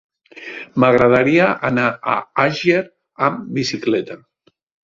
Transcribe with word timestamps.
M'agradaria 0.83 1.51
anar 1.69 1.85
a 2.13 2.17
Àger 2.47 2.81
amb 3.29 3.55
bicicleta. 3.59 4.19